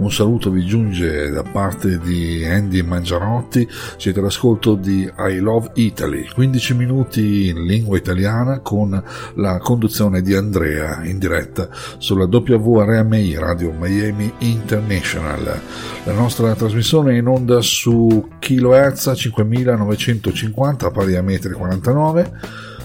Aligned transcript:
Un 0.00 0.10
saluto 0.10 0.50
vi 0.50 0.64
giunge 0.64 1.28
da 1.28 1.42
parte 1.42 1.98
di 1.98 2.42
Andy 2.42 2.80
Mangiarotti, 2.80 3.68
siete 3.98 4.20
all'ascolto 4.20 4.74
di 4.74 5.02
I 5.02 5.38
Love 5.40 5.72
Italy, 5.74 6.26
15 6.26 6.74
minuti 6.74 7.48
in 7.48 7.66
lingua 7.66 7.98
italiana 7.98 8.60
con 8.60 8.90
la 9.34 9.58
conduzione 9.58 10.22
di 10.22 10.34
Andrea 10.34 11.04
in 11.04 11.18
diretta 11.18 11.68
sulla 11.98 12.24
WRMI 12.24 13.34
Radio 13.36 13.72
Miami 13.72 14.32
International. 14.38 15.60
La 16.04 16.12
nostra 16.14 16.54
trasmissione 16.54 17.12
è 17.12 17.18
in 17.18 17.26
onda 17.26 17.60
su 17.60 18.26
kHz 18.38 19.12
5950 19.14 20.90
pari 20.90 21.16
a 21.16 21.22
metri 21.22 21.52
49, 21.52 22.32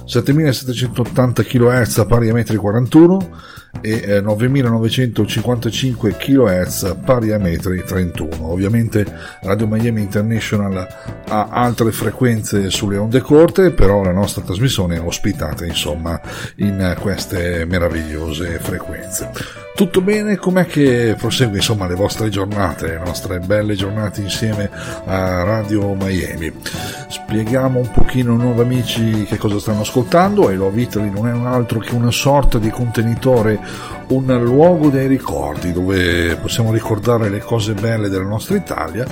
7780 0.06 1.44
kHz 1.44 2.06
pari 2.10 2.30
a 2.30 2.34
metri 2.34 2.58
41 2.58 3.54
e 3.82 4.22
9955 4.22 6.10
eh, 6.10 6.16
kHz 6.18 6.98
pari 7.04 7.32
a 7.32 7.38
metri 7.38 7.84
31. 7.84 8.52
Ovviamente 8.52 9.06
Radio 9.42 9.68
Miami 9.68 10.02
International 10.02 10.88
ha 11.28 11.48
altre 11.50 11.92
frequenze 11.92 12.70
sulle 12.70 12.98
onde 12.98 13.22
corte, 13.22 13.72
però 13.72 14.04
la 14.04 14.12
nostra 14.12 14.44
trasmissione 14.44 14.96
è 14.96 15.02
ospitata 15.02 15.66
insomma 15.66 16.20
in 16.58 16.96
queste 17.00 17.66
meravigliose 17.66 18.60
frequenze. 18.60 19.64
Tutto 19.76 20.00
bene? 20.00 20.38
Com'è 20.38 20.66
che 20.66 21.16
prosegue 21.18 21.58
insomma 21.58 21.86
le 21.86 21.96
vostre 21.96 22.30
giornate, 22.30 22.88
le 22.88 23.02
nostre 23.04 23.40
belle 23.40 23.76
giornate 23.76 24.22
insieme 24.22 24.70
a 25.04 25.44
Radio 25.44 25.94
Miami? 25.96 26.50
Spieghiamo 27.10 27.80
un 27.80 27.92
pochino 27.92 28.38
nuovi 28.38 28.62
amici 28.62 29.26
che 29.26 29.36
cosa 29.36 29.60
stanno 29.60 29.82
ascoltando. 29.82 30.50
I 30.50 30.56
Love 30.56 30.80
Italy 30.80 31.10
non 31.10 31.28
è 31.28 31.34
un 31.34 31.46
altro 31.46 31.80
che 31.80 31.94
una 31.94 32.12
sorta 32.12 32.58
di 32.58 32.70
contenitore, 32.70 33.60
un 34.08 34.26
luogo 34.44 34.90
dei 34.90 35.08
ricordi 35.08 35.72
dove 35.72 36.36
possiamo 36.36 36.72
ricordare 36.72 37.30
le 37.30 37.40
cose 37.40 37.74
belle 37.74 38.10
della 38.10 38.26
nostra 38.26 38.56
Italia 38.56 39.06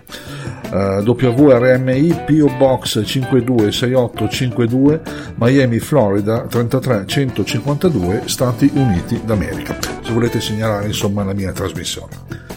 uh, 0.72 1.02
WRMI 1.02 2.24
PO 2.26 2.56
Box 2.56 3.02
526852 3.40 5.00
Miami 5.36 5.78
Florida 5.78 6.46
33 6.46 7.04
152 7.06 8.22
Stati 8.26 8.70
Uniti 8.74 9.20
d'America. 9.24 9.76
Se 10.02 10.12
volete 10.12 10.40
segnalare 10.40 10.86
insomma 10.86 11.24
la 11.24 11.34
mia 11.34 11.52
trasmissione 11.52 12.48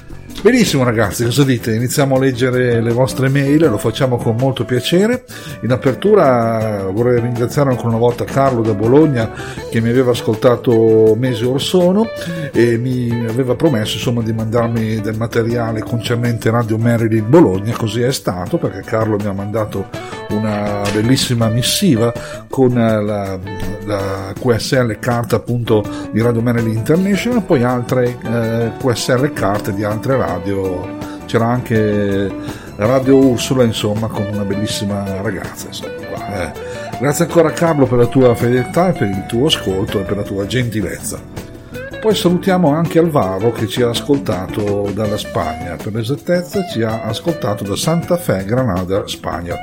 Benissimo 0.42 0.84
ragazzi, 0.84 1.24
cosa 1.24 1.44
dite? 1.44 1.76
Iniziamo 1.76 2.16
a 2.16 2.20
leggere 2.20 2.82
le 2.82 2.92
vostre 2.92 3.30
mail, 3.30 3.70
lo 3.70 3.78
facciamo 3.78 4.18
con 4.18 4.38
molto 4.40 4.66
piacere. 4.66 5.24
In 5.62 5.72
apertura 5.72 6.88
vorrei 6.92 7.22
ringraziare 7.22 7.70
ancora 7.70 7.90
una 7.90 8.00
volta 8.00 8.24
Carlo 8.24 8.64
da 8.64 8.74
Bologna 8.74 9.30
che 9.70 9.80
mi 9.82 9.90
aveva 9.90 10.10
ascoltato 10.12 11.14
mesi 11.16 11.46
or 11.46 11.62
sono 11.62 12.08
e 12.52 12.80
mi 12.80 13.24
aveva 13.30 13.54
promesso 13.54 13.98
insomma 13.98 14.24
di 14.24 14.34
mandarmi 14.34 15.00
del 15.00 15.16
materiale 15.16 15.84
concernente 15.84 16.50
Radio 16.50 16.80
Maryland 16.80 17.28
Bologna, 17.28 17.76
così 17.78 18.02
è 18.02 18.12
stato 18.12 18.58
perché 18.58 18.82
Carlo 18.82 19.18
mi 19.18 19.28
ha 19.28 19.34
mandato 19.34 19.90
una 20.30 20.82
bellissima 20.92 21.50
missiva 21.50 22.12
con 22.50 22.74
la, 22.74 23.38
la 23.86 24.34
QSL 24.40 24.98
carta 24.98 25.36
appunto 25.36 25.84
di 26.12 26.20
Radio 26.20 26.42
Maryland 26.42 26.74
International, 26.74 27.44
poi 27.44 27.64
altre 27.64 28.18
eh, 28.24 28.72
QSL 28.80 29.34
carte 29.34 29.74
di 29.74 29.84
altre 29.84 30.18
radio 30.18 30.30
radio, 30.34 30.98
c'era 31.26 31.48
anche 31.48 32.30
Radio 32.78 33.18
Ursula, 33.18 33.64
insomma, 33.64 34.08
con 34.08 34.28
una 34.32 34.44
bellissima 34.44 35.22
ragazza. 35.22 35.68
Insomma, 35.68 36.52
eh. 36.52 36.52
Grazie 37.00 37.26
ancora 37.26 37.52
Carlo 37.52 37.86
per 37.86 37.98
la 37.98 38.06
tua 38.06 38.36
fedeltà, 38.36 38.92
per 38.92 39.10
il 39.10 39.26
tuo 39.28 39.48
ascolto 39.48 40.00
e 40.00 40.04
per 40.04 40.18
la 40.18 40.24
tua 40.24 40.46
gentilezza. 40.46 41.41
Poi 42.02 42.16
salutiamo 42.16 42.74
anche 42.74 42.98
Alvaro 42.98 43.52
che 43.52 43.68
ci 43.68 43.84
ha 43.84 43.90
ascoltato 43.90 44.90
dalla 44.92 45.18
Spagna, 45.18 45.76
per 45.76 45.94
l'esattezza 45.94 46.66
ci 46.68 46.82
ha 46.82 47.04
ascoltato 47.04 47.64
da 47.64 47.76
Santa 47.76 48.18
Fe, 48.18 48.44
Granada, 48.44 49.08
Spagna. 49.08 49.56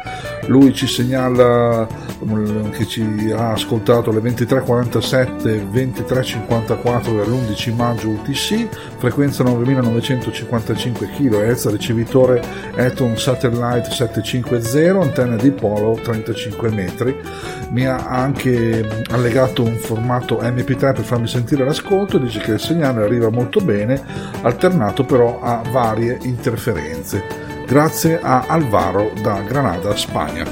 Lui 0.47 0.72
ci 0.72 0.87
segnala 0.87 1.84
mm, 2.25 2.71
che 2.71 2.87
ci 2.87 3.03
ha 3.37 3.50
ascoltato 3.50 4.10
alle 4.10 4.21
23.47 4.21 5.69
23.54 5.69 7.16
dell'11 7.16 7.75
maggio 7.75 8.09
UTC, 8.10 8.69
frequenza 8.98 9.43
9955 9.43 11.10
kHz, 11.10 11.71
ricevitore 11.71 12.41
Eton 12.77 13.19
Satellite 13.19 13.91
750, 13.91 15.00
antenna 15.00 15.34
di 15.34 15.50
polo 15.50 15.98
35 16.00 16.71
metri. 16.71 17.16
Mi 17.71 17.84
ha 17.84 17.97
anche 17.97 19.04
allegato 19.10 19.65
un 19.65 19.75
formato 19.75 20.38
MP3 20.41 20.94
per 20.94 21.03
farmi 21.03 21.27
sentire 21.27 21.65
l'ascolto 21.65 22.27
dice 22.28 22.41
che 22.41 22.53
il 22.53 22.61
segnale 22.61 23.03
arriva 23.03 23.31
molto 23.31 23.61
bene, 23.61 24.00
alternato 24.43 25.05
però 25.05 25.41
a 25.41 25.62
varie 25.71 26.19
interferenze. 26.22 27.25
Grazie 27.66 28.21
a 28.22 28.44
Alvaro 28.47 29.11
da 29.22 29.41
Granada, 29.41 29.97
Spagna. 29.97 30.44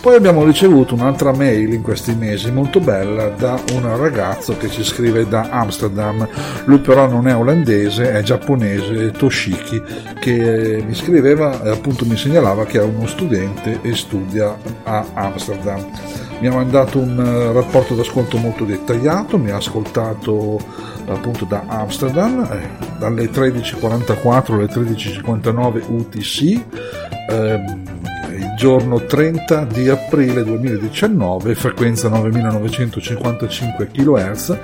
Poi 0.00 0.14
abbiamo 0.14 0.44
ricevuto 0.44 0.94
un'altra 0.94 1.30
mail 1.32 1.74
in 1.74 1.82
questi 1.82 2.14
mesi 2.14 2.50
molto 2.50 2.80
bella 2.80 3.28
da 3.28 3.60
un 3.74 3.96
ragazzo 3.98 4.56
che 4.56 4.70
ci 4.70 4.82
scrive 4.82 5.28
da 5.28 5.50
Amsterdam. 5.50 6.26
Lui 6.64 6.78
però 6.78 7.06
non 7.06 7.28
è 7.28 7.36
olandese, 7.36 8.10
è 8.10 8.22
giapponese, 8.22 9.10
Toshiki, 9.10 9.82
che 10.18 10.82
mi 10.86 10.94
scriveva 10.94 11.62
e 11.62 11.68
appunto 11.68 12.06
mi 12.06 12.16
segnalava 12.16 12.64
che 12.64 12.78
è 12.78 12.82
uno 12.82 13.06
studente 13.06 13.80
e 13.82 13.94
studia 13.94 14.56
a 14.84 15.04
Amsterdam 15.12 16.29
mi 16.40 16.46
ha 16.46 16.52
mandato 16.52 16.98
un 16.98 17.18
eh, 17.18 17.52
rapporto 17.52 17.94
d'ascolto 17.94 18.38
molto 18.38 18.64
dettagliato, 18.64 19.38
mi 19.38 19.50
ha 19.50 19.56
ascoltato 19.56 20.58
appunto 21.06 21.44
da 21.44 21.64
Amsterdam 21.66 22.48
eh, 22.50 22.88
dalle 22.98 23.30
13.44 23.30 24.52
alle 24.54 24.66
13.59 24.66 25.82
UTC 25.88 26.64
eh, 27.28 27.64
il 28.36 28.54
giorno 28.56 29.04
30 29.04 29.64
di 29.64 29.88
aprile 29.88 30.42
2019 30.44 31.54
frequenza 31.54 32.08
9955 32.08 33.88
kHz 33.92 34.58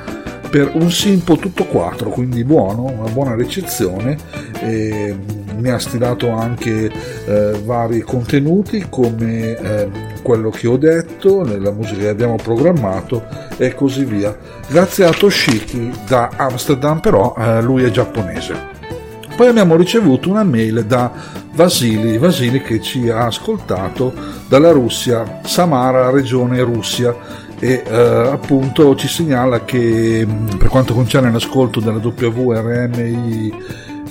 per 0.49 0.72
un 0.75 0.90
Simpo 0.90 1.37
tutto 1.37 1.64
4 1.64 2.08
quindi 2.08 2.44
buono, 2.44 2.84
una 2.84 3.11
buona 3.11 3.34
ricezione 3.34 4.17
e 4.61 5.14
mi 5.56 5.69
ha 5.69 5.79
stilato 5.79 6.31
anche 6.31 6.90
eh, 7.26 7.61
vari 7.64 8.00
contenuti 8.00 8.87
come 8.88 9.56
eh, 9.56 9.88
quello 10.26 10.50
che 10.50 10.67
ho 10.67 10.76
detto, 10.76 11.44
nella 11.44 11.70
musica 11.70 12.00
che 12.00 12.08
abbiamo 12.08 12.34
programmato 12.34 13.25
e 13.58 13.76
così 13.76 14.05
via. 14.05 14.37
Grazie 14.67 15.05
a 15.05 15.12
Toshiki 15.12 15.93
da 16.08 16.31
Amsterdam, 16.34 16.99
però 16.99 17.32
eh, 17.38 17.62
lui 17.62 17.84
è 17.84 17.90
giapponese. 17.90 18.75
Poi 19.37 19.46
abbiamo 19.46 19.76
ricevuto 19.76 20.28
una 20.28 20.43
mail 20.43 20.84
da 20.84 21.12
Vasili, 21.52 22.19
Vasili 22.19 22.61
che 22.61 22.81
ci 22.81 23.08
ha 23.08 23.26
ascoltato 23.26 24.12
dalla 24.49 24.73
Russia, 24.73 25.43
Samara, 25.44 26.11
regione 26.11 26.61
Russia 26.61 27.14
e 27.61 27.84
eh, 27.87 27.96
appunto 27.96 28.96
ci 28.96 29.06
segnala 29.06 29.64
che 29.64 30.26
per 30.58 30.67
quanto 30.67 30.93
concerne 30.93 31.31
l'ascolto 31.31 31.79
della 31.79 32.00
WRMI 32.02 33.55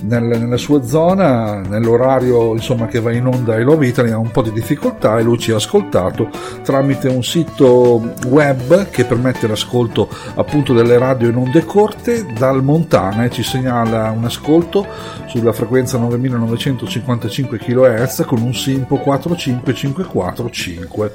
nel, 0.02 0.24
nella 0.24 0.58
sua 0.58 0.84
zona, 0.84 1.62
nell'orario 1.62 2.54
insomma, 2.54 2.88
che 2.88 3.00
va 3.00 3.12
in 3.12 3.26
onda 3.26 3.56
ai 3.56 3.64
Love 3.64 3.88
Italy 3.88 4.12
ha 4.12 4.18
un 4.18 4.32
po' 4.32 4.42
di 4.42 4.52
difficoltà 4.52 5.18
e 5.18 5.24
lui 5.24 5.38
ci 5.38 5.52
ha 5.52 5.56
ascoltato 5.56 6.30
tramite 6.64 7.08
un 7.08 7.24
sito 7.24 8.14
web 8.28 8.90
che 8.90 9.06
permette 9.06 9.48
l'ascolto 9.48 10.10
appunto 10.36 10.74
delle 10.74 10.98
radio 10.98 11.30
in 11.30 11.36
onde 11.36 11.66
corte 11.66 12.26
dal 12.38 12.64
Montana 12.64 13.26
e 13.26 13.30
ci 13.30 13.44
segnala 13.44 14.12
un 14.12 14.26
ascolto 14.26 14.86
sulla 15.28 15.54
frequenza 15.54 15.98
9955 15.98 17.58
kHz 17.58 18.24
con 18.26 18.42
un 18.42 18.54
Simpo 18.54 18.98
45545 18.98 21.12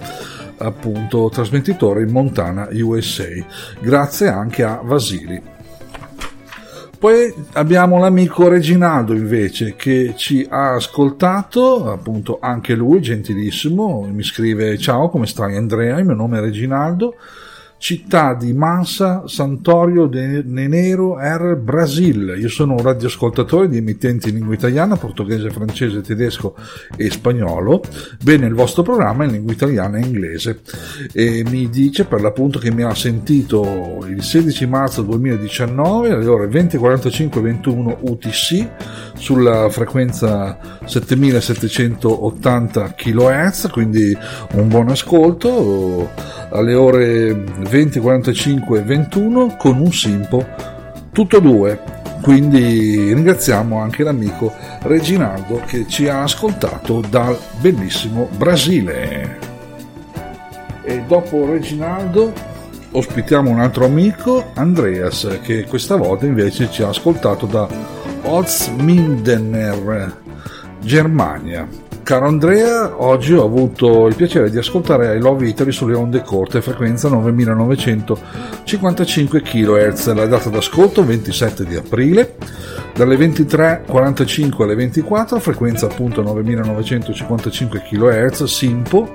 appunto 0.58 1.30
trasmettitore 1.30 2.02
in 2.02 2.10
Montana 2.10 2.68
USA 2.72 3.28
grazie 3.80 4.28
anche 4.28 4.62
a 4.62 4.80
Vasili 4.82 5.58
poi 7.00 7.34
abbiamo 7.54 7.98
l'amico 7.98 8.46
Reginaldo 8.46 9.14
invece 9.14 9.74
che 9.74 10.12
ci 10.16 10.46
ha 10.46 10.74
ascoltato, 10.74 11.90
appunto 11.90 12.36
anche 12.42 12.74
lui, 12.74 13.00
gentilissimo, 13.00 14.06
mi 14.12 14.22
scrive 14.22 14.76
ciao 14.76 15.08
come 15.08 15.26
stai 15.26 15.56
Andrea, 15.56 15.98
il 15.98 16.04
mio 16.04 16.14
nome 16.14 16.36
è 16.36 16.40
Reginaldo 16.42 17.14
città 17.80 18.34
di 18.34 18.52
Mansa 18.52 19.26
Santorio 19.26 20.06
de 20.06 20.42
Nenero 20.44 21.16
R 21.18 21.56
Brasil. 21.56 22.36
Io 22.38 22.50
sono 22.50 22.74
un 22.74 22.82
radioascoltatore 22.82 23.70
di 23.70 23.78
emittenti 23.78 24.28
in 24.28 24.34
lingua 24.34 24.52
italiana, 24.52 24.96
portoghese, 24.96 25.48
francese, 25.48 26.02
tedesco 26.02 26.54
e 26.94 27.10
spagnolo. 27.10 27.80
Bene, 28.22 28.46
il 28.46 28.52
vostro 28.52 28.82
programma 28.82 29.24
è 29.24 29.28
in 29.28 29.32
lingua 29.32 29.54
italiana 29.54 29.96
e 29.96 30.02
inglese. 30.02 30.60
E 31.14 31.42
mi 31.48 31.70
dice 31.70 32.04
per 32.04 32.20
l'appunto 32.20 32.58
che 32.58 32.70
mi 32.70 32.82
ha 32.82 32.94
sentito 32.94 34.04
il 34.06 34.22
16 34.22 34.66
marzo 34.66 35.00
2019 35.00 36.10
alle 36.10 36.26
ore 36.26 36.48
20.45-21 36.48 37.96
UTC 38.02 38.68
sulla 39.14 39.70
frequenza 39.70 40.78
7780 40.84 42.92
kHz, 42.92 43.68
quindi 43.70 44.14
un 44.52 44.68
buon 44.68 44.90
ascolto 44.90 46.10
alle 46.50 46.74
ore 46.74 47.68
20.45 47.70 48.76
e 48.76 48.82
21 48.82 49.56
con 49.56 49.78
un 49.78 49.92
simpo 49.92 50.44
tutto 51.12 51.38
due. 51.38 51.80
Quindi 52.20 53.12
ringraziamo 53.14 53.78
anche 53.78 54.02
l'amico 54.02 54.52
Reginaldo 54.82 55.62
che 55.64 55.86
ci 55.88 56.08
ha 56.08 56.22
ascoltato 56.22 57.02
dal 57.08 57.38
bellissimo 57.60 58.28
Brasile. 58.36 59.38
E 60.82 61.02
dopo 61.06 61.46
Reginaldo 61.46 62.32
ospitiamo 62.90 63.48
un 63.48 63.60
altro 63.60 63.84
amico 63.84 64.50
Andreas 64.54 65.38
che 65.42 65.64
questa 65.64 65.96
volta 65.96 66.26
invece 66.26 66.70
ci 66.70 66.82
ha 66.82 66.88
ascoltato 66.88 67.46
da 67.46 67.68
Holzmindener 68.22 70.16
Germania 70.80 71.89
Caro 72.10 72.26
Andrea, 72.26 73.00
oggi 73.04 73.34
ho 73.34 73.44
avuto 73.44 74.08
il 74.08 74.16
piacere 74.16 74.50
di 74.50 74.58
ascoltare 74.58 75.14
I 75.14 75.20
Love 75.20 75.46
Italy 75.46 75.70
sulle 75.70 75.94
onde 75.94 76.22
corte, 76.22 76.60
frequenza 76.60 77.08
9955 77.08 79.40
kHz. 79.40 80.12
La 80.14 80.26
data 80.26 80.50
d'ascolto 80.50 81.04
27 81.04 81.64
di 81.64 81.76
aprile, 81.76 82.34
dalle 82.96 83.14
23.45 83.14 84.62
alle 84.62 84.74
24, 84.74 85.38
frequenza 85.38 85.86
appunto 85.86 86.20
9955 86.22 87.82
kHz, 87.88 88.42
Simpo 88.42 89.08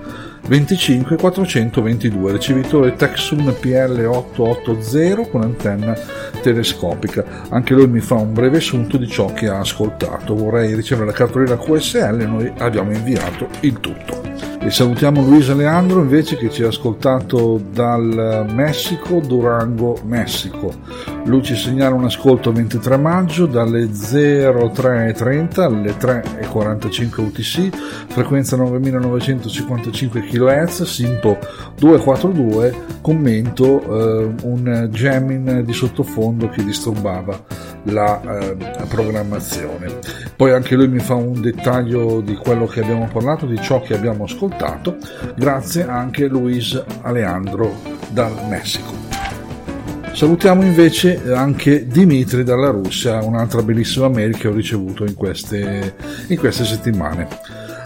25 0.48 1.16
422 1.16 2.32
ricevitore 2.32 2.94
Texum 2.94 3.48
PL880 3.48 5.30
con 5.30 5.42
antenna 5.42 5.98
telescopica. 6.42 7.24
Anche 7.50 7.74
lui 7.74 7.88
mi 7.88 8.00
fa 8.00 8.16
un 8.16 8.34
breve 8.34 8.58
assunto 8.58 8.98
di 8.98 9.08
ciò 9.08 9.34
che 9.34 9.48
ha 9.48 9.60
ascoltato. 9.60 10.36
Vorrei 10.36 10.76
ricevere 10.76 11.08
la 11.08 11.14
cartolina 11.14 11.58
QSL 11.58 12.22
e 12.22 12.26
noi 12.26 12.54
abbiamo 12.58 12.92
inviato 12.92 13.48
il 13.62 13.80
tutto 13.80 14.25
e 14.66 14.72
salutiamo 14.72 15.22
Luisa 15.22 15.54
Leandro 15.54 16.02
invece 16.02 16.38
che 16.38 16.50
ci 16.50 16.64
ha 16.64 16.70
ascoltato 16.70 17.62
dal 17.72 18.48
Messico, 18.52 19.20
Durango, 19.20 20.00
Messico. 20.04 20.74
Lui 21.26 21.44
ci 21.44 21.56
segnala 21.56 21.94
un 21.94 22.06
ascolto 22.06 22.50
il 22.50 22.56
23 22.56 22.98
maggio 22.98 23.46
dalle 23.46 23.86
03.30 23.86 25.62
alle 25.62 25.92
3.45 25.92 27.22
UTC, 27.22 27.76
frequenza 28.08 28.56
9955 28.56 30.22
kHz, 30.22 30.82
Simpo 30.82 31.38
242, 31.78 32.76
commento 33.02 33.84
eh, 33.84 34.34
un 34.46 34.88
jamming 34.92 35.60
di 35.60 35.74
sottofondo 35.74 36.50
che 36.50 36.64
disturbava 36.64 37.40
la 37.86 38.22
eh, 38.22 38.56
programmazione. 38.88 40.00
Poi 40.36 40.52
anche 40.52 40.76
lui 40.76 40.88
mi 40.88 41.00
fa 41.00 41.16
un 41.16 41.42
dettaglio 41.42 42.22
di 42.22 42.36
quello 42.36 42.66
che 42.66 42.82
abbiamo 42.82 43.08
parlato, 43.12 43.46
di 43.46 43.60
ciò 43.62 43.82
che 43.82 43.94
abbiamo 43.94 44.26
ascoltato 44.26 44.98
grazie 45.36 45.86
anche 45.86 46.28
Luis 46.28 46.82
Alejandro 47.02 47.74
dal 48.10 48.34
Messico. 48.48 49.04
Salutiamo 50.14 50.64
invece 50.64 51.22
anche 51.34 51.88
Dimitri 51.88 52.44
dalla 52.46 52.70
Russia, 52.70 53.22
un'altra 53.22 53.62
bellissima 53.62 54.08
mail 54.08 54.38
che 54.38 54.48
ho 54.48 54.54
ricevuto 54.54 55.04
in 55.04 55.14
queste, 55.14 55.96
in 56.28 56.38
queste 56.38 56.64
settimane. 56.64 57.28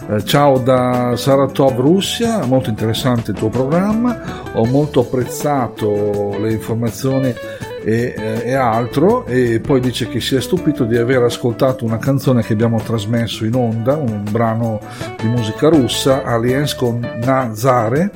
Eh, 0.08 0.24
ciao 0.24 0.58
da 0.58 1.14
Saratov 1.16 1.78
Russia, 1.78 2.44
molto 2.44 2.70
interessante 2.70 3.32
il 3.32 3.36
tuo 3.36 3.48
programma, 3.48 4.50
ho 4.52 4.64
molto 4.64 5.00
apprezzato 5.00 6.36
le 6.38 6.52
informazioni 6.52 7.34
e, 7.82 8.14
eh, 8.16 8.42
e, 8.44 8.54
altro 8.54 9.24
e 9.26 9.60
poi 9.60 9.80
dice 9.80 10.08
che 10.08 10.20
si 10.20 10.36
è 10.36 10.40
stupito 10.40 10.84
di 10.84 10.96
aver 10.96 11.22
ascoltato 11.22 11.84
una 11.84 11.98
canzone 11.98 12.42
che 12.42 12.52
abbiamo 12.52 12.80
trasmesso 12.80 13.44
in 13.44 13.54
onda, 13.54 13.96
un 13.96 14.24
brano 14.30 14.80
di 15.20 15.26
musica 15.28 15.68
russa, 15.68 16.24
Aliens 16.24 16.74
con 16.74 17.00
Nazare. 17.22 18.10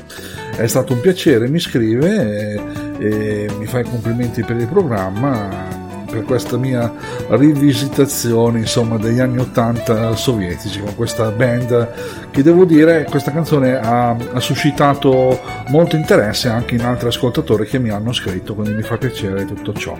È 0.57 0.67
stato 0.67 0.93
un 0.93 1.01
piacere, 1.01 1.49
mi 1.49 1.59
scrive 1.59 2.59
e, 2.99 3.07
e 3.07 3.51
mi 3.59 3.67
fa 3.67 3.81
i 3.81 3.85
complimenti 3.85 4.43
per 4.43 4.57
il 4.57 4.69
programma 4.69 5.83
per 6.15 6.23
questa 6.23 6.57
mia 6.57 6.93
rivisitazione 7.31 8.61
insomma 8.61 8.99
degli 8.99 9.19
anni 9.19 9.39
80 9.39 10.15
sovietici 10.15 10.79
con 10.81 10.95
questa 10.95 11.29
band 11.31 12.31
che 12.31 12.43
devo 12.43 12.65
dire 12.65 13.05
questa 13.11 13.33
canzone 13.33 13.77
ha, 13.77 14.11
ha 14.11 14.41
suscitato 14.41 15.41
molto 15.69 15.97
interesse 15.97 16.49
anche 16.49 16.77
in 16.77 16.83
altri 16.83 17.09
ascoltatori 17.09 17.67
che 17.67 17.81
mi 17.81 17.91
hanno 17.91 18.13
scritto 18.13 18.55
quindi 18.55 18.75
mi 18.75 18.83
fa 18.83 18.97
piacere 18.97 19.44
tutto 19.44 19.73
ciò. 19.73 19.99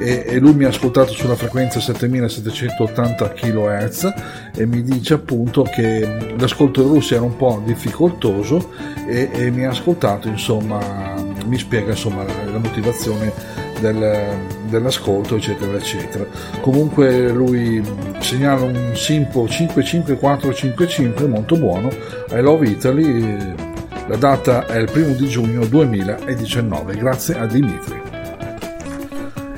E, 0.00 0.38
lui 0.38 0.54
mi 0.54 0.64
ha 0.64 0.68
ascoltato 0.68 1.12
sulla 1.12 1.34
frequenza 1.34 1.80
7780 1.80 3.32
kHz 3.32 4.12
e 4.54 4.64
mi 4.64 4.82
dice 4.82 5.14
appunto 5.14 5.64
che 5.64 6.34
l'ascolto 6.38 6.82
in 6.82 6.88
Russia 6.88 7.16
era 7.16 7.24
un 7.24 7.36
po' 7.36 7.60
difficoltoso 7.64 8.70
e, 9.08 9.28
e 9.32 9.50
mi 9.50 9.64
ha 9.64 9.70
ascoltato 9.70 10.28
insomma 10.28 11.16
mi 11.44 11.58
spiega 11.58 11.90
insomma 11.90 12.22
la 12.24 12.58
motivazione 12.58 13.32
del, 13.80 14.26
dell'ascolto 14.68 15.36
eccetera 15.36 15.76
eccetera. 15.76 16.24
Comunque 16.60 17.30
lui 17.30 17.82
segnala 18.20 18.62
un 18.62 18.92
Simpo 18.94 19.46
55455 19.48 21.26
molto 21.26 21.56
buono 21.56 21.88
I 22.30 22.40
Love 22.40 22.68
Italy 22.68 23.66
la 24.08 24.16
data 24.16 24.64
è 24.64 24.78
il 24.78 24.90
primo 24.90 25.12
di 25.12 25.28
giugno 25.28 25.66
2019 25.66 26.96
grazie 26.96 27.38
a 27.38 27.44
Dimitri. 27.44 28.00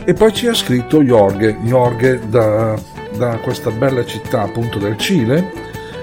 E 0.05 0.12
poi 0.12 0.33
ci 0.33 0.49
ha 0.49 0.55
scritto 0.55 1.05
Jorge 1.05 1.57
Jorge 1.62 2.21
da, 2.29 2.77
da 3.17 3.37
questa 3.37 3.71
bella 3.71 4.05
città 4.05 4.43
appunto 4.43 4.81
del 4.81 4.99
Cile. 4.99 5.53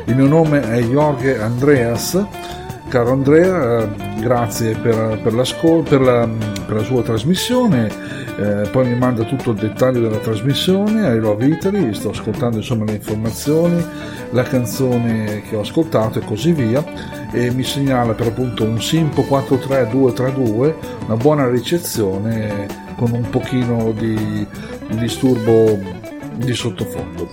Il 0.05 0.15
mio 0.15 0.27
nome 0.27 0.62
è 0.62 0.81
Jorge 0.81 1.38
Andreas. 1.41 2.25
Caro 2.88 3.12
Andrea, 3.12 3.81
eh, 3.81 3.89
grazie 4.21 4.75
per, 4.75 5.19
per, 5.21 5.33
per, 5.83 6.01
la, 6.01 6.29
per 6.65 6.75
la 6.77 6.83
sua 6.83 7.01
trasmissione, 7.01 7.91
eh, 8.38 8.70
poi 8.70 8.88
mi 8.88 8.96
manda 8.96 9.24
tutto 9.24 9.50
il 9.50 9.58
dettaglio 9.58 10.00
della 10.00 10.20
trasmissione, 10.20 11.12
I 11.12 11.20
Love 11.20 11.46
Italy, 11.46 11.91
sto 11.96 12.12
ascoltando 12.12 12.58
insomma 12.58 12.86
le 12.86 12.94
informazioni, 12.94 13.84
la 14.29 14.44
canzone 14.44 15.41
che 15.41 15.56
ho 15.56 15.62
ascoltato 15.62 16.20
e 16.20 16.22
così 16.24 16.51
via 16.51 16.84
e 17.32 17.50
mi 17.50 17.63
segnala 17.63 18.13
per 18.13 18.27
appunto 18.27 18.63
un 18.63 18.79
Simpo 18.79 19.24
43232, 19.24 20.75
una 21.06 21.15
buona 21.15 21.50
ricezione 21.50 22.67
con 22.96 23.12
un 23.12 23.27
pochino 23.29 23.91
di, 23.91 24.46
di 24.88 24.98
disturbo 24.98 25.79
di 26.36 26.53
sottofondo. 26.53 27.27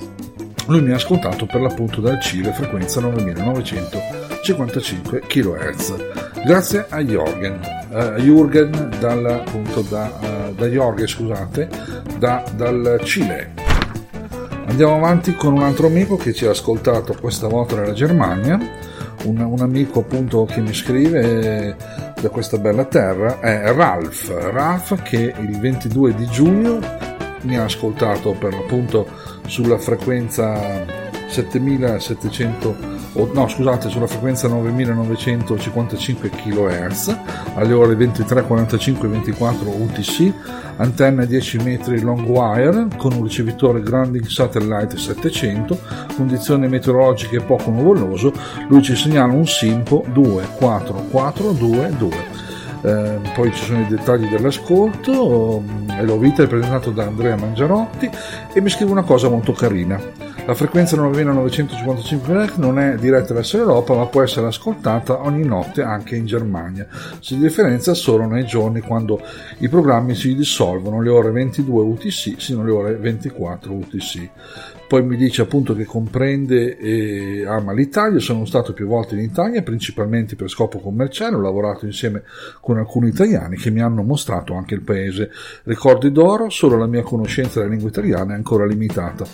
Lui 0.69 0.81
mi 0.81 0.93
ha 0.93 0.95
ascoltato 0.95 1.45
per 1.45 1.61
l'appunto 1.61 2.01
dal 2.01 2.19
Cile, 2.19 2.51
frequenza 2.53 3.01
9955 3.01 5.21
kHz. 5.27 6.34
Grazie 6.45 6.85
a 6.91 7.01
Jorgen, 7.01 7.59
uh, 7.89 8.21
Jürgen 8.21 8.99
dal, 9.01 9.25
appunto 9.25 9.81
da, 9.81 10.13
uh, 10.21 10.55
da 10.55 10.67
Jorge, 10.67 11.07
scusate, 11.07 11.71
da, 12.19 12.45
dal 12.55 13.01
Cile. 13.03 13.53
Andiamo 14.67 14.95
avanti 14.97 15.35
con 15.35 15.55
un 15.55 15.63
altro 15.63 15.87
amico 15.87 16.17
che 16.19 16.35
ci 16.35 16.45
ha 16.45 16.51
ascoltato 16.51 17.17
questa 17.19 17.49
volta 17.49 17.77
dalla 17.77 17.95
Germania, 17.95 18.59
un, 19.25 19.41
un 19.41 19.61
amico 19.61 20.01
appunto 20.01 20.45
che 20.45 20.61
mi 20.61 20.75
scrive 20.75 21.77
da 22.21 22.29
questa 22.29 22.59
bella 22.59 22.85
terra 22.85 23.41
è 23.41 23.73
Ralph, 23.73 24.29
Ralph 24.29 25.03
che 25.03 25.35
il 25.39 25.59
22 25.59 26.15
di 26.15 26.27
giugno 26.27 26.79
mi 27.41 27.57
ha 27.57 27.65
ascoltato 27.65 28.33
per 28.33 28.53
l'appunto 28.53 29.09
sulla 29.47 29.79
frequenza 29.79 30.61
7700 31.27 32.94
no 33.33 33.49
scusate 33.49 33.89
sulla 33.89 34.09
frequenza 34.09 34.49
9955 34.49 36.31
kHz 36.31 37.17
alle 37.55 37.73
ore 37.73 37.95
23.45 37.95 39.07
24 39.07 39.71
UTC 39.71 40.33
antenna 40.77 41.25
10 41.25 41.59
metri 41.59 42.01
long 42.01 42.27
wire 42.27 42.89
con 42.97 43.13
un 43.13 43.23
ricevitore 43.23 43.83
Grounding 43.83 44.27
Satellite 44.27 44.97
700 44.97 45.79
condizioni 46.17 46.67
meteorologiche 46.67 47.41
poco 47.41 47.71
nuvoloso 47.71 48.33
lui 48.69 48.83
ci 48.83 48.97
segnala 48.97 49.33
un 49.33 49.47
SIMPO 49.47 50.07
24422 50.13 52.44
eh, 52.85 53.19
poi 53.35 53.53
ci 53.53 53.65
sono 53.65 53.81
i 53.81 53.87
dettagli 53.87 54.29
dell'ascolto 54.29 55.63
e 55.99 56.03
l'ho 56.03 56.19
vita 56.19 56.43
è 56.43 56.47
presentato 56.47 56.91
da 56.91 57.05
Andrea 57.05 57.37
Mangiarotti 57.37 58.11
e 58.53 58.61
mi 58.61 58.69
scrive 58.69 58.93
una 58.93 59.03
cosa 59.03 59.29
molto 59.29 59.53
carina 59.53 59.99
la 60.47 60.53
frequenza 60.53 60.95
9955 60.97 62.35
Hz 62.35 62.57
non 62.57 62.79
è 62.79 62.97
diretta 62.97 63.33
verso 63.33 63.57
l'Europa 63.57 63.95
ma 63.95 64.05
può 64.05 64.21
essere 64.23 64.47
ascoltata 64.47 65.23
ogni 65.23 65.43
notte 65.47 65.81
anche 65.81 66.17
in 66.17 66.27
Germania. 66.27 66.87
Si 67.19 67.39
differenzia 67.39 67.95
solo 67.95 68.27
nei 68.27 68.45
giorni 68.45 68.83
quando 68.83 69.23
i 69.61 69.71
programmi 69.71 70.15
si 70.15 70.35
dissolvono, 70.35 71.01
le 71.01 71.09
ore 71.09 71.31
22 71.31 71.83
UTC 71.85 72.35
sino 72.37 72.61
alle 72.61 72.71
ore 72.73 72.97
24 72.97 73.73
UTC 73.73 74.29
poi 74.87 75.03
mi 75.03 75.17
dice 75.17 75.43
appunto 75.43 75.75
che 75.75 75.85
comprende 75.85 76.77
e 76.77 77.45
ama 77.47 77.73
l'Italia, 77.73 78.21
sono 78.21 78.45
stato 78.45 78.73
più 78.73 78.87
volte 78.87 79.15
in 79.15 79.21
Italia, 79.23 79.63
principalmente 79.63 80.37
per 80.37 80.49
scopo 80.49 80.79
commerciale, 80.79 81.37
ho 81.37 81.41
lavorato 81.41 81.87
insieme 81.87 82.23
con 82.61 82.79
alcuni 82.79 83.09
italiani 83.09 83.57
che 83.57 83.71
mi 83.71 83.81
hanno 83.81 84.03
mostrato 84.03 84.55
anche 84.55 84.75
il 84.75 84.83
paese. 84.83 85.31
Ricordi 85.65 86.13
d'oro, 86.13 86.51
solo 86.51 86.77
la 86.77 86.87
mia 86.87 87.03
conoscenza 87.03 87.59
della 87.59 87.71
lingua 87.71 87.89
italiana 87.89 88.33
è 88.33 88.37
ancora 88.37 88.67
limitata. 88.67 89.25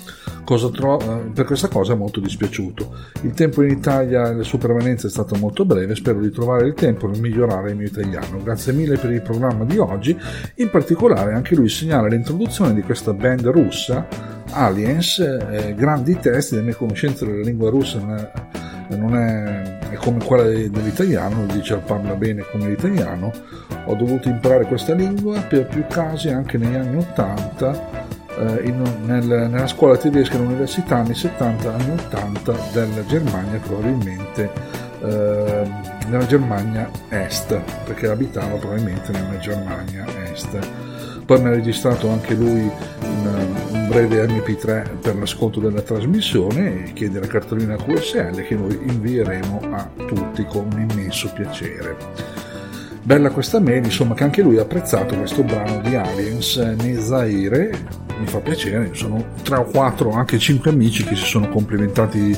Tro- 0.72 1.00
eh, 1.00 1.30
per 1.32 1.44
questa 1.44 1.68
cosa 1.68 1.92
è 1.92 1.96
molto 1.96 2.18
dispiaciuto. 2.18 2.92
Il 3.22 3.32
tempo 3.32 3.62
in 3.62 3.70
Italia 3.70 4.30
e 4.30 4.34
la 4.34 4.42
sua 4.42 4.58
permanenza 4.58 5.06
è 5.06 5.10
stata 5.10 5.38
molto 5.38 5.64
breve, 5.64 5.94
spero 5.94 6.18
di 6.20 6.30
trovare 6.30 6.66
il 6.66 6.74
tempo 6.74 7.08
per 7.08 7.20
migliorare 7.20 7.70
il 7.70 7.76
mio 7.76 7.86
italiano. 7.86 8.42
Grazie 8.42 8.72
mille 8.72 8.98
per 8.98 9.12
il 9.12 9.22
programma 9.22 9.64
di 9.64 9.78
oggi, 9.78 10.16
in 10.56 10.70
particolare 10.70 11.34
anche 11.34 11.54
lui 11.54 11.68
segnala 11.68 12.08
l'introduzione 12.08 12.74
di 12.74 12.82
questa 12.82 13.12
band 13.12 13.46
russa 13.46 14.39
Aliens, 14.52 15.18
eh, 15.18 15.74
grandi 15.76 16.18
testi, 16.18 16.56
la 16.56 16.62
mia 16.62 16.74
conoscenza 16.74 17.24
della 17.24 17.42
lingua 17.42 17.70
russa 17.70 17.98
non 17.98 18.16
è, 18.16 18.96
non 18.96 19.16
è, 19.16 19.78
è 19.90 19.94
come 19.94 20.24
quella 20.24 20.44
dell'italiano, 20.44 21.46
dice 21.46 21.76
parla 21.76 22.14
bene 22.14 22.44
come 22.50 22.68
l'italiano, 22.68 23.32
ho 23.84 23.94
dovuto 23.94 24.28
imparare 24.28 24.64
questa 24.66 24.94
lingua 24.94 25.40
per 25.40 25.66
più 25.66 25.84
casi 25.88 26.28
anche 26.28 26.58
negli 26.58 26.74
anni 26.76 26.96
80 26.96 28.08
eh, 28.38 28.60
in, 28.64 28.82
nel, 29.04 29.24
nella 29.24 29.66
scuola 29.66 29.96
tedesca 29.96 30.36
all'università 30.36 30.96
anni 30.96 31.14
70 31.14 31.74
anni 31.74 31.90
80 31.90 32.54
della 32.72 33.04
Germania 33.06 33.58
probabilmente 33.58 34.50
eh, 35.02 35.68
nella 36.08 36.26
Germania 36.26 36.90
Est 37.08 37.58
perché 37.84 38.08
abitava 38.08 38.56
probabilmente 38.56 39.12
nella 39.12 39.38
Germania 39.38 40.04
Est. 40.30 40.58
Poi 41.24 41.40
mi 41.40 41.48
ha 41.48 41.50
registrato 41.50 42.08
anche 42.08 42.34
lui 42.34 42.70
un, 43.02 43.54
un 43.70 43.88
breve 43.88 44.26
MP3 44.26 44.98
per 45.00 45.16
l'ascolto 45.16 45.60
della 45.60 45.82
trasmissione 45.82 46.86
e 46.86 46.92
chiede 46.92 47.20
la 47.20 47.26
cartolina 47.26 47.76
QSL 47.76 48.42
che 48.42 48.54
noi 48.54 48.78
invieremo 48.82 49.60
a 49.70 49.88
tutti 50.06 50.44
con 50.44 50.68
un 50.72 50.86
immenso 50.88 51.30
piacere. 51.32 51.96
Bella 53.02 53.30
questa 53.30 53.60
mail, 53.60 53.84
insomma, 53.84 54.14
che 54.14 54.24
anche 54.24 54.42
lui 54.42 54.58
ha 54.58 54.62
apprezzato 54.62 55.16
questo 55.16 55.42
brano 55.42 55.80
di 55.80 55.94
Aliens 55.94 56.56
Nezaire. 56.56 57.86
Mi 58.18 58.26
fa 58.26 58.40
piacere, 58.40 58.90
sono 58.92 59.24
tre 59.42 59.56
o 59.56 59.64
quattro, 59.64 60.10
anche 60.10 60.38
cinque 60.38 60.70
amici 60.70 61.04
che 61.04 61.16
si 61.16 61.24
sono 61.24 61.48
complimentati 61.48 62.36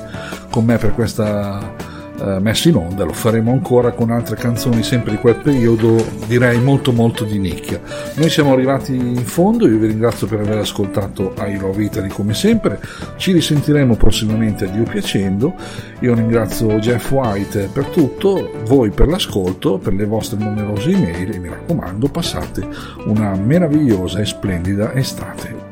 con 0.50 0.64
me 0.64 0.78
per 0.78 0.92
questa 0.92 1.74
eh, 2.20 2.38
messo 2.40 2.68
in 2.68 2.76
onda, 2.76 3.04
lo 3.04 3.12
faremo 3.12 3.52
ancora 3.52 3.92
con 3.92 4.10
altre 4.10 4.36
canzoni 4.36 4.82
sempre 4.82 5.12
di 5.12 5.16
quel 5.16 5.36
periodo, 5.36 6.04
direi 6.26 6.60
molto 6.60 6.92
molto 6.92 7.24
di 7.24 7.38
nicchia. 7.38 7.80
Noi 8.14 8.30
siamo 8.30 8.52
arrivati 8.52 8.94
in 8.94 9.24
fondo, 9.24 9.66
io 9.66 9.78
vi 9.78 9.86
ringrazio 9.86 10.26
per 10.26 10.40
aver 10.40 10.58
ascoltato 10.58 11.34
I 11.38 11.56
Love 11.58 11.82
Italy 11.82 12.08
come 12.08 12.34
sempre, 12.34 12.80
ci 13.16 13.32
risentiremo 13.32 13.96
prossimamente 13.96 14.66
a 14.66 14.68
Dio 14.68 14.84
piacendo, 14.84 15.54
io 16.00 16.14
ringrazio 16.14 16.78
Jeff 16.78 17.10
White 17.10 17.70
per 17.72 17.86
tutto, 17.86 18.50
voi 18.64 18.90
per 18.90 19.08
l'ascolto, 19.08 19.78
per 19.78 19.94
le 19.94 20.04
vostre 20.04 20.38
numerose 20.38 20.90
email 20.90 21.34
e 21.34 21.38
mi 21.38 21.48
raccomando 21.48 22.08
passate 22.08 22.66
una 23.06 23.34
meravigliosa 23.34 24.20
e 24.20 24.26
splendida 24.26 24.92
estate. 24.92 25.71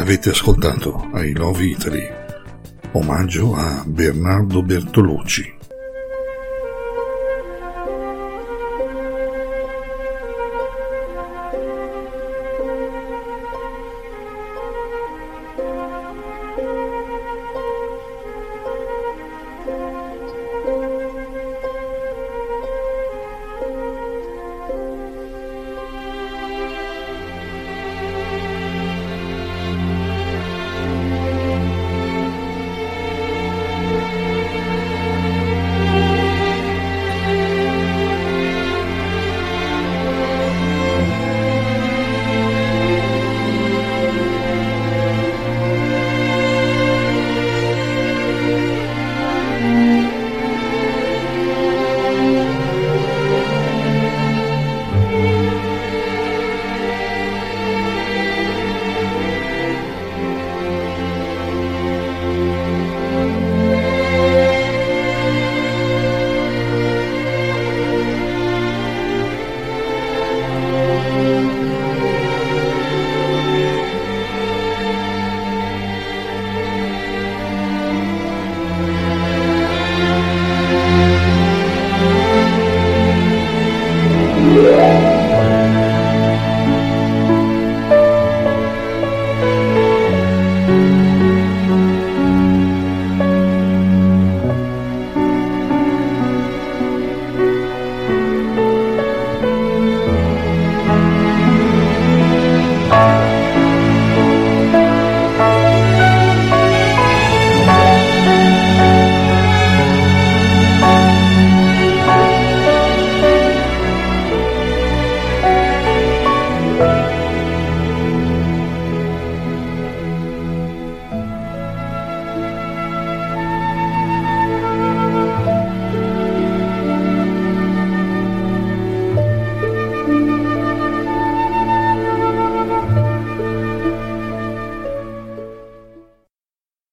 Avete 0.00 0.30
ascoltato 0.30 1.10
I 1.12 1.34
Love 1.34 1.62
Italy, 1.62 2.08
omaggio 2.92 3.54
a 3.54 3.84
Bernardo 3.86 4.62
Bertolucci. 4.62 5.59